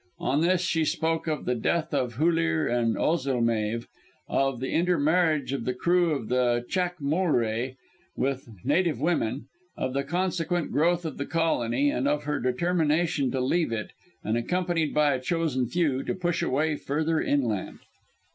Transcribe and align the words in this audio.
On 0.17 0.41
this 0.41 0.61
she 0.61 0.83
spoke 0.83 1.27
of 1.27 1.45
the 1.45 1.53
death 1.53 1.93
of 1.93 2.15
Hullir 2.15 2.65
and 2.65 2.95
Ozilmeave, 2.95 3.85
of 4.27 4.59
the 4.59 4.73
inter 4.73 4.97
marriage 4.97 5.53
of 5.53 5.63
the 5.63 5.75
crew 5.75 6.15
of 6.15 6.27
the 6.27 6.65
Chaac 6.67 6.97
molré 6.97 7.75
with 8.15 8.49
native 8.65 8.99
women; 8.99 9.45
of 9.77 9.93
the 9.93 10.03
consequent 10.03 10.71
growth 10.71 11.05
of 11.05 11.19
the 11.19 11.27
colony; 11.27 11.91
and 11.91 12.07
of 12.07 12.23
her 12.23 12.39
determination 12.39 13.29
to 13.29 13.39
leave 13.41 13.71
it, 13.71 13.91
and, 14.23 14.37
accompanied 14.39 14.91
by 14.91 15.13
a 15.13 15.21
chosen 15.21 15.67
few, 15.67 16.01
to 16.01 16.15
push 16.15 16.41
her 16.41 16.49
way 16.49 16.75
further 16.75 17.21
inland. 17.21 17.77